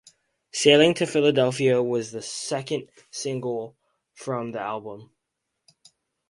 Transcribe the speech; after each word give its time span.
"Sailing 0.51 0.95
to 0.95 1.05
Philadelphia" 1.05 1.83
was 1.83 2.09
the 2.09 2.23
second 2.23 2.89
single 3.11 3.77
from 4.15 4.51
the 4.51 4.59
album. 4.59 5.11